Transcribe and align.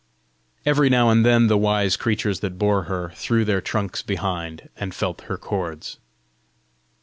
Every 0.65 0.89
now 0.89 1.11
and 1.11 1.23
then 1.23 1.45
the 1.45 1.59
wise 1.59 1.95
creatures 1.95 2.39
that 2.39 2.57
bore 2.57 2.85
her 2.85 3.11
threw 3.13 3.45
their 3.45 3.61
trunks 3.61 4.01
behind 4.01 4.67
and 4.75 4.95
felt 4.95 5.21
her 5.25 5.37
cords. 5.37 5.99